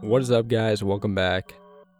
[0.00, 0.84] What is up, guys?
[0.84, 1.54] Welcome back.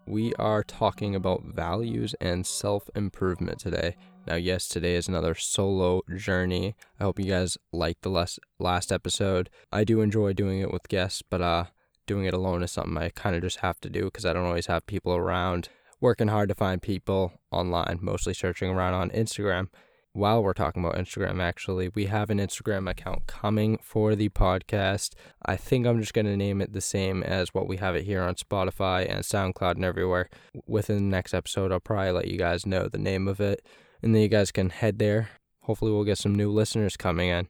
[0.07, 3.97] We are talking about values and self improvement today.
[4.25, 6.77] Now, yes, today is another solo journey.
[7.01, 9.51] I hope you guys liked the last, last episode.
[9.73, 11.65] I do enjoy doing it with guests, but uh,
[12.07, 14.47] doing it alone is something I kind of just have to do because I don't
[14.47, 15.69] always have people around.
[16.01, 19.71] Working hard to find people online, mostly searching around on Instagram
[20.19, 25.15] while we're talking about Instagram, actually, we have an Instagram account coming for the podcast.
[25.47, 28.03] I think I'm just going to name it the same as what we have it
[28.03, 30.29] here on Spotify and SoundCloud and everywhere.
[30.67, 33.65] Within the next episode, I'll probably let you guys know the name of it,
[34.03, 35.31] and then you guys can head there.
[35.63, 37.47] Hopefully, we'll get some new listeners coming in.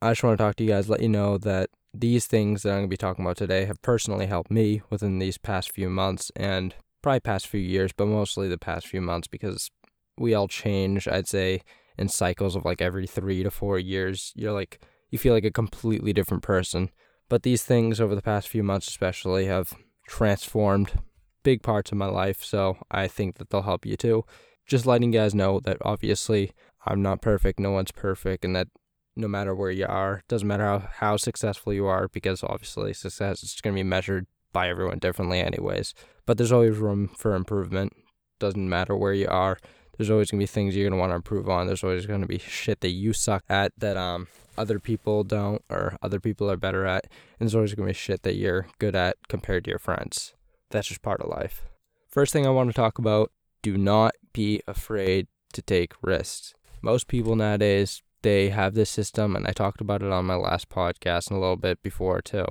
[0.00, 2.70] I just want to talk to you guys, let you know that these things that
[2.70, 5.90] I'm going to be talking about today have personally helped me within these past few
[5.90, 9.70] months and probably past few years, but mostly the past few months because
[10.16, 11.60] we all change, I'd say,
[11.98, 14.32] in cycles of like every three to four years.
[14.34, 16.90] You're like, you feel like a completely different person.
[17.28, 19.74] But these things over the past few months, especially, have
[20.08, 21.00] transformed
[21.42, 22.42] big parts of my life.
[22.42, 24.24] So I think that they'll help you too.
[24.66, 26.52] Just letting you guys know that obviously
[26.86, 27.58] I'm not perfect.
[27.58, 28.44] No one's perfect.
[28.44, 28.68] And that
[29.16, 33.42] no matter where you are, doesn't matter how, how successful you are, because obviously success
[33.42, 35.94] is going to be measured by everyone differently, anyways.
[36.26, 37.92] But there's always room for improvement.
[38.38, 39.58] Doesn't matter where you are
[39.96, 41.66] there's always gonna be things you're gonna want to improve on.
[41.66, 45.96] There's always gonna be shit that you suck at that um other people don't or
[46.02, 47.04] other people are better at.
[47.04, 50.34] And there's always gonna be shit that you're good at compared to your friends.
[50.70, 51.64] That's just part of life.
[52.08, 53.30] First thing I want to talk about,
[53.62, 56.54] do not be afraid to take risks.
[56.82, 60.68] Most people nowadays, they have this system and I talked about it on my last
[60.68, 62.46] podcast and a little bit before too,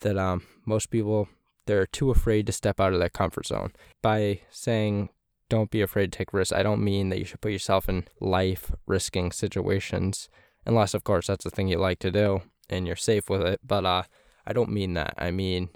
[0.00, 1.28] that um most people
[1.66, 3.72] they're too afraid to step out of their comfort zone.
[4.02, 5.10] By saying
[5.52, 6.50] don't be afraid to take risks.
[6.50, 10.30] I don't mean that you should put yourself in life risking situations,
[10.64, 13.60] unless, of course, that's the thing you like to do and you're safe with it.
[13.62, 14.04] But uh,
[14.46, 15.12] I don't mean that.
[15.18, 15.68] I mean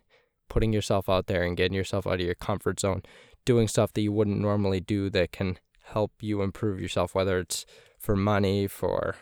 [0.48, 3.02] putting yourself out there and getting yourself out of your comfort zone,
[3.44, 7.66] doing stuff that you wouldn't normally do that can help you improve yourself, whether it's
[7.98, 9.16] for money, for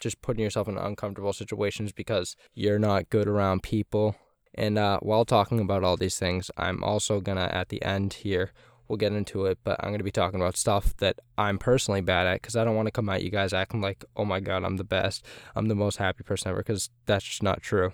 [0.00, 4.16] just putting yourself in uncomfortable situations because you're not good around people.
[4.56, 8.50] And uh, while talking about all these things, I'm also gonna at the end here
[8.90, 12.00] we'll get into it, but I'm going to be talking about stuff that I'm personally
[12.00, 14.40] bad at because I don't want to come at you guys acting like, oh my
[14.40, 15.24] God, I'm the best.
[15.54, 17.92] I'm the most happy person ever because that's just not true.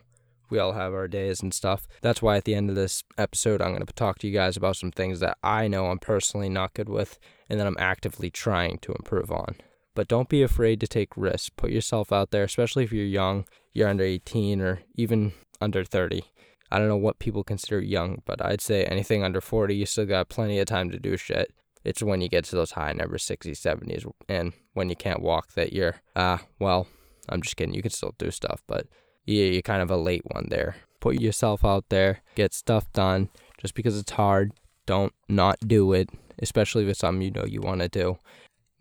[0.49, 1.87] We all have our days and stuff.
[2.01, 4.57] That's why at the end of this episode, I'm going to talk to you guys
[4.57, 7.19] about some things that I know I'm personally not good with
[7.51, 9.57] and that I'm actively trying to improve on.
[9.95, 11.51] But don't be afraid to take risks.
[11.51, 16.23] Put yourself out there, especially if you're young, you're under 18 or even under 30.
[16.71, 20.07] I don't know what people consider young, but I'd say anything under 40, you still
[20.07, 21.53] got plenty of time to do shit.
[21.85, 25.53] It's when you get to those high numbers, 60s, 70s, and when you can't walk
[25.53, 26.89] that you're, ah, uh, well,
[27.29, 27.75] I'm just kidding.
[27.75, 28.87] You can still do stuff, but
[29.25, 30.77] yeah, you're kind of a late one there.
[31.01, 33.29] Put yourself out there, get stuff done.
[33.59, 34.53] Just because it's hard,
[34.87, 36.11] don't not do it,
[36.41, 38.19] especially if it's something you know you want to do.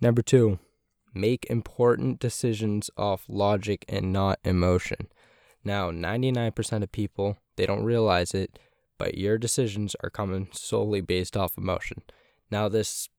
[0.01, 0.59] Number two,
[1.13, 5.07] make important decisions off logic and not emotion.
[5.63, 8.59] Now, 99% of people they don't realize it,
[8.97, 12.03] but your decisions are coming solely based off emotion.
[12.51, 13.09] Now, this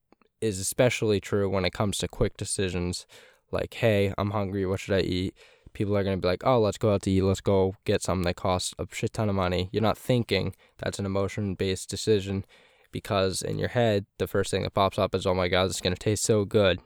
[0.41, 3.07] is especially true when it comes to quick decisions
[3.51, 5.35] like, hey, I'm hungry, what should I eat?
[5.73, 8.03] People are going to be like, oh, let's go out to eat, let's go get
[8.03, 9.69] something that costs a shit ton of money.
[9.73, 12.45] You're not thinking that's an emotion based decision
[12.93, 15.77] because in your head, the first thing that pops up is, oh my God, this
[15.77, 16.81] is going to taste so good.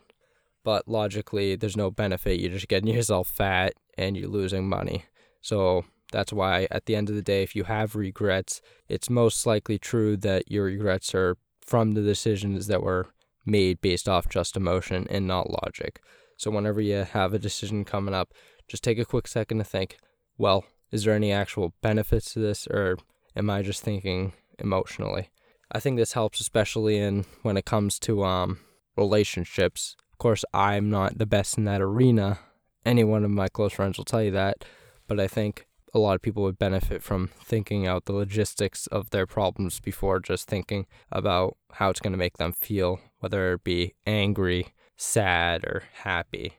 [0.65, 2.41] But logically, there's no benefit.
[2.41, 5.05] You're just getting yourself fat and you're losing money.
[5.41, 9.47] So that's why, at the end of the day, if you have regrets, it's most
[9.47, 13.07] likely true that your regrets are from the decisions that were
[13.47, 16.01] made based off just emotion and not logic.
[16.37, 18.33] So, whenever you have a decision coming up,
[18.67, 19.99] just take a quick second to think
[20.39, 22.97] well, is there any actual benefits to this, or
[23.37, 25.31] am I just thinking emotionally?
[25.71, 28.59] I think this helps, especially in when it comes to um,
[28.97, 29.97] relationships.
[30.13, 32.39] Of course, I'm not the best in that arena.
[32.85, 34.65] Any one of my close friends will tell you that.
[35.07, 39.11] But I think a lot of people would benefit from thinking out the logistics of
[39.11, 43.65] their problems before just thinking about how it's going to make them feel, whether it
[43.65, 46.55] be angry, sad, or happy.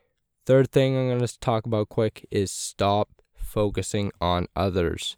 [0.45, 5.15] Third thing I'm going to talk about quick is stop focusing on others.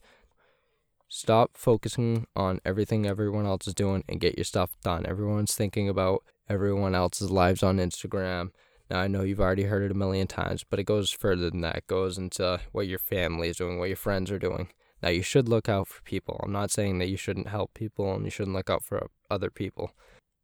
[1.08, 5.06] Stop focusing on everything everyone else is doing and get your stuff done.
[5.06, 8.50] Everyone's thinking about everyone else's lives on Instagram,
[8.90, 11.62] now, I know you've already heard it a million times, but it goes further than
[11.62, 11.78] that.
[11.78, 14.70] It goes into what your family is doing, what your friends are doing.
[15.02, 16.40] Now, you should look out for people.
[16.44, 19.50] I'm not saying that you shouldn't help people and you shouldn't look out for other
[19.50, 19.92] people.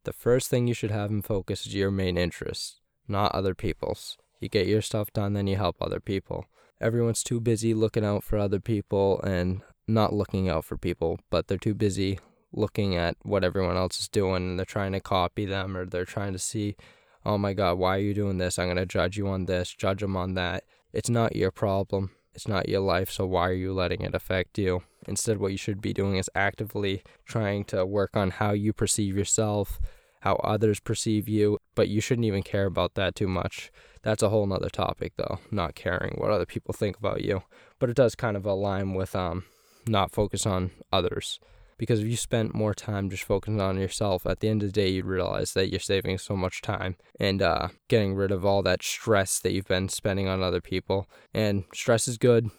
[0.04, 4.16] The first thing you should have in focus is your main interests, not other people's.
[4.40, 6.46] You get your stuff done, then you help other people.
[6.80, 11.46] Everyone's too busy looking out for other people and not looking out for people, but
[11.46, 12.18] they're too busy
[12.52, 16.04] looking at what everyone else is doing and they're trying to copy them or they're
[16.06, 16.76] trying to see,
[17.24, 18.58] oh my God, why are you doing this?
[18.58, 20.64] I'm going to judge you on this, judge them on that.
[20.92, 22.10] It's not your problem.
[22.34, 24.82] It's not your life, so why are you letting it affect you?
[25.06, 29.16] Instead, what you should be doing is actively trying to work on how you perceive
[29.16, 29.80] yourself,
[30.20, 33.72] how others perceive you, but you shouldn't even care about that too much.
[34.02, 37.42] That's a whole nother topic, though, not caring what other people think about you.
[37.78, 39.44] But it does kind of align with um,
[39.86, 41.40] not focus on others
[41.80, 44.80] because if you spent more time just focusing on yourself at the end of the
[44.82, 48.62] day you'd realize that you're saving so much time and uh, getting rid of all
[48.62, 51.08] that stress that you've been spending on other people.
[51.32, 52.50] And stress is good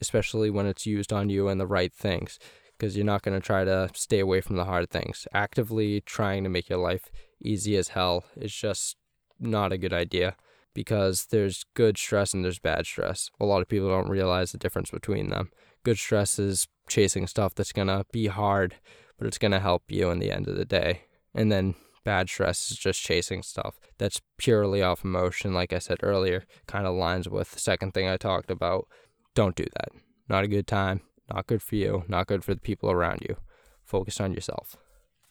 [0.00, 2.38] especially when it's used on you and the right things
[2.78, 5.26] because you're not going to try to stay away from the hard things.
[5.34, 7.10] Actively trying to make your life
[7.42, 8.96] easy as hell is just
[9.40, 10.36] not a good idea
[10.74, 14.58] because there's good stress and there's bad stress a lot of people don't realize the
[14.58, 15.50] difference between them
[15.84, 18.74] good stress is chasing stuff that's going to be hard,
[19.18, 21.02] but it's going to help you in the end of the day.
[21.34, 21.74] And then
[22.04, 25.54] bad stress is just chasing stuff that's purely off emotion.
[25.54, 28.88] Like I said earlier, kind of lines with the second thing I talked about.
[29.34, 29.90] Don't do that.
[30.28, 31.02] Not a good time.
[31.32, 32.04] Not good for you.
[32.08, 33.36] Not good for the people around you.
[33.84, 34.76] Focus on yourself.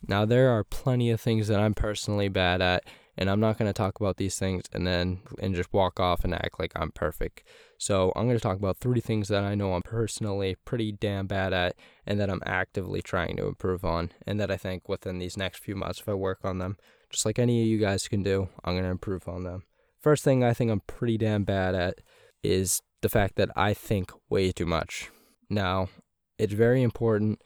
[0.07, 2.83] Now, there are plenty of things that I'm personally bad at,
[3.17, 6.23] and I'm not going to talk about these things and then and just walk off
[6.23, 7.43] and act like I'm perfect.
[7.77, 11.27] So, I'm going to talk about three things that I know I'm personally pretty damn
[11.27, 11.75] bad at
[12.05, 15.59] and that I'm actively trying to improve on, and that I think within these next
[15.59, 16.77] few months, if I work on them,
[17.09, 19.63] just like any of you guys can do, I'm going to improve on them.
[19.99, 21.99] First thing I think I'm pretty damn bad at
[22.43, 25.09] is the fact that I think way too much.
[25.49, 25.89] Now,
[26.37, 27.41] it's very important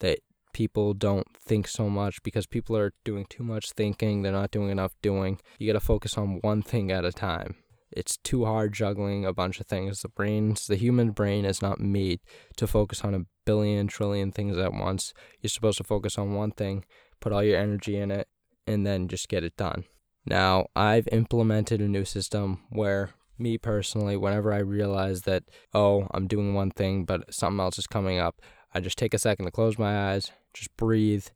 [0.00, 0.20] that
[0.56, 4.22] people don't think so much because people are doing too much thinking.
[4.22, 5.38] They're not doing enough doing.
[5.58, 7.56] You got to focus on one thing at a time.
[7.90, 10.00] It's too hard juggling a bunch of things.
[10.00, 12.20] The brain's the human brain is not made
[12.56, 15.12] to focus on a billion trillion things at once.
[15.42, 16.86] You're supposed to focus on one thing,
[17.20, 18.26] put all your energy in it,
[18.66, 19.84] and then just get it done.
[20.24, 25.42] Now, I've implemented a new system where me personally, whenever I realize that,
[25.74, 28.40] oh, I'm doing one thing, but something else is coming up,
[28.76, 31.26] I just take a second to close my eyes, just breathe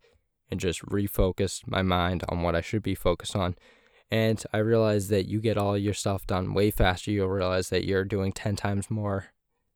[0.50, 3.56] and just refocus my mind on what I should be focused on.
[4.10, 7.10] And I realize that you get all your stuff done way faster.
[7.12, 9.26] You'll realize that you're doing 10 times more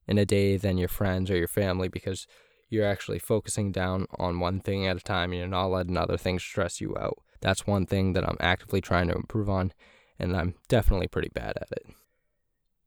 [0.08, 2.26] in a day than your friends or your family because
[2.68, 6.16] you're actually focusing down on one thing at a time and you're not letting other
[6.16, 7.18] things stress you out.
[7.40, 9.72] That's one thing that I'm actively trying to improve on,
[10.18, 11.86] and I'm definitely pretty bad at it.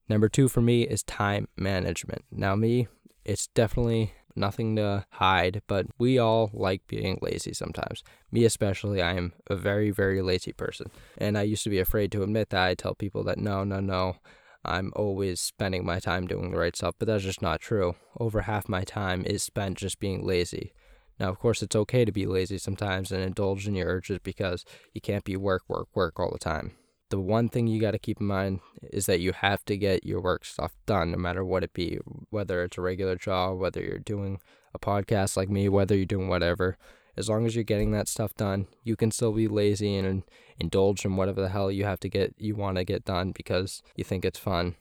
[0.09, 2.25] Number two for me is time management.
[2.31, 2.87] Now, me,
[3.23, 8.03] it's definitely nothing to hide, but we all like being lazy sometimes.
[8.31, 10.91] Me especially, I am a very, very lazy person.
[11.17, 12.65] And I used to be afraid to admit that.
[12.65, 14.17] I tell people that no, no, no,
[14.63, 17.95] I'm always spending my time doing the right stuff, but that's just not true.
[18.19, 20.73] Over half my time is spent just being lazy.
[21.19, 24.65] Now, of course, it's okay to be lazy sometimes and indulge in your urges because
[24.93, 26.73] you can't be work, work, work all the time
[27.09, 28.59] the one thing you got to keep in mind
[28.91, 31.99] is that you have to get your work stuff done no matter what it be
[32.29, 34.39] whether it's a regular job whether you're doing
[34.73, 36.77] a podcast like me whether you're doing whatever.
[37.15, 40.23] As long as you're getting that stuff done you can still be lazy and
[40.59, 43.81] indulge in whatever the hell you have to get you want to get done because
[43.95, 44.75] you think it's fun.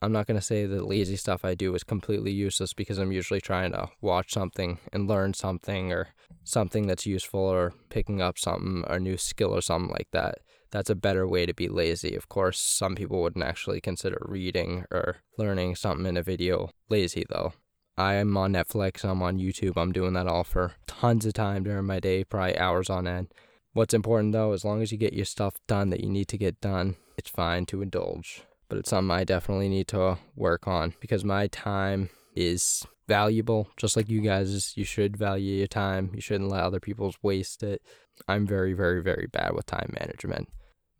[0.00, 3.12] I'm not going to say the lazy stuff i do is completely useless because i'm
[3.12, 6.08] usually trying to watch something and learn something or
[6.42, 10.38] something that's useful or picking up something a new skill or something like that
[10.72, 12.16] that's a better way to be lazy.
[12.16, 17.24] Of course, some people wouldn't actually consider reading or learning something in a video lazy,
[17.28, 17.52] though.
[17.98, 21.84] I'm on Netflix, I'm on YouTube, I'm doing that all for tons of time during
[21.84, 23.28] my day, probably hours on end.
[23.74, 26.38] What's important though, as long as you get your stuff done that you need to
[26.38, 28.42] get done, it's fine to indulge.
[28.70, 33.94] But it's something I definitely need to work on because my time is valuable, just
[33.94, 34.74] like you guys.
[34.74, 36.12] You should value your time.
[36.14, 37.82] You shouldn't let other people's waste it.
[38.26, 40.48] I'm very, very, very bad with time management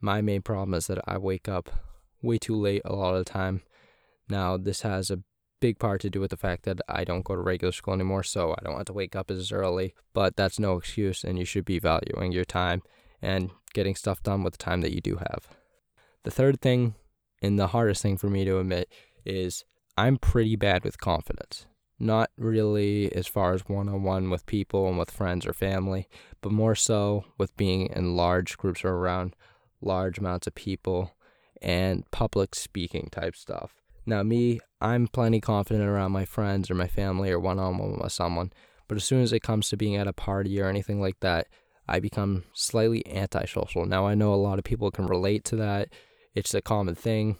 [0.03, 1.71] my main problem is that I wake up
[2.21, 3.63] way too late a lot of the time.
[4.29, 5.21] Now, this has a
[5.61, 8.25] big part to do with the fact that I don't go to regular school anymore,
[8.25, 9.95] so I don't have to wake up as early.
[10.13, 12.83] But that's no excuse, and you should be valuing your time
[13.23, 15.49] and getting stuff done with the time that you do have.
[16.25, 16.97] The third thing,
[17.41, 18.93] and the hardest thing for me to admit,
[19.25, 19.65] is
[19.97, 21.67] I'm pretty bad with confidence.
[21.99, 26.09] Not really as far as one on one with people and with friends or family,
[26.41, 29.37] but more so with being in large groups or around
[29.83, 31.13] large amounts of people
[31.61, 33.75] and public speaking type stuff.
[34.05, 37.99] Now, me, I'm plenty confident around my friends or my family or one on one
[38.01, 38.53] with someone,
[38.89, 41.47] but as soon as it comes to being at a party or anything like that,
[41.89, 43.87] I become slightly antisocial.
[43.87, 45.89] Now, I know a lot of people can relate to that.
[46.35, 47.37] It's a common thing.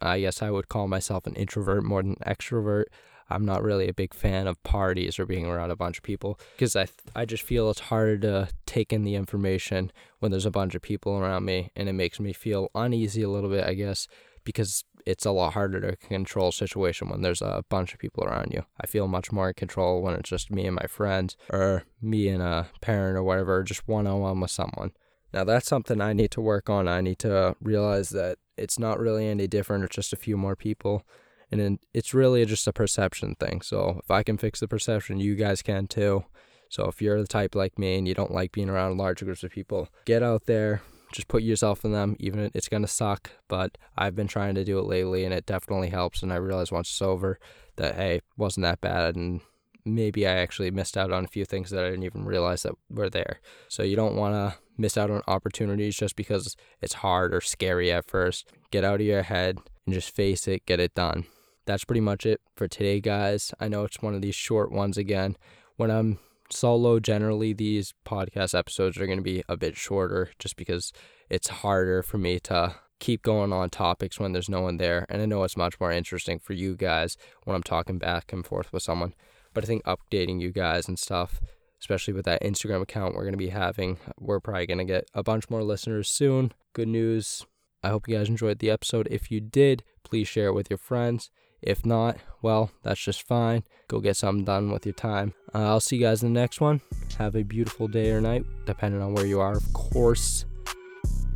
[0.00, 2.84] I guess I would call myself an introvert more than extrovert.
[3.28, 6.38] I'm not really a big fan of parties or being around a bunch of people
[6.56, 10.50] because I I just feel it's harder to take in the information when there's a
[10.50, 13.74] bunch of people around me and it makes me feel uneasy a little bit, I
[13.74, 14.06] guess,
[14.44, 18.24] because it's a lot harder to control a situation when there's a bunch of people
[18.24, 18.64] around you.
[18.80, 22.28] I feel much more in control when it's just me and my friends or me
[22.28, 24.90] and a parent or whatever, just one on one with someone.
[25.32, 26.88] Now that's something I need to work on.
[26.88, 29.84] I need to realize that it's not really any different.
[29.84, 31.04] It's just a few more people.
[31.50, 33.60] And it's really just a perception thing.
[33.62, 36.24] So if I can fix the perception, you guys can too.
[36.68, 39.44] So if you're the type like me and you don't like being around large groups
[39.44, 42.16] of people, get out there, just put yourself in them.
[42.18, 45.46] Even if it's gonna suck, but I've been trying to do it lately, and it
[45.46, 46.22] definitely helps.
[46.22, 47.38] And I realized once it's over
[47.76, 49.40] that hey, wasn't that bad, and
[49.84, 52.74] maybe I actually missed out on a few things that I didn't even realize that
[52.90, 53.40] were there.
[53.68, 57.92] So you don't want to miss out on opportunities just because it's hard or scary
[57.92, 58.48] at first.
[58.72, 61.24] Get out of your head and just face it, get it done.
[61.64, 63.54] That's pretty much it for today, guys.
[63.58, 65.36] I know it's one of these short ones again.
[65.76, 66.18] When I'm
[66.50, 70.92] solo, generally these podcast episodes are going to be a bit shorter just because
[71.28, 75.06] it's harder for me to keep going on topics when there's no one there.
[75.08, 78.46] And I know it's much more interesting for you guys when I'm talking back and
[78.46, 79.14] forth with someone.
[79.52, 81.40] But I think updating you guys and stuff,
[81.80, 85.08] especially with that Instagram account we're going to be having, we're probably going to get
[85.14, 86.52] a bunch more listeners soon.
[86.72, 87.44] Good news.
[87.86, 89.06] I hope you guys enjoyed the episode.
[89.12, 91.30] If you did, please share it with your friends.
[91.62, 93.62] If not, well, that's just fine.
[93.86, 95.34] Go get something done with your time.
[95.54, 96.80] Uh, I'll see you guys in the next one.
[97.18, 100.46] Have a beautiful day or night, depending on where you are, of course.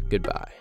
[0.08, 0.59] Goodbye.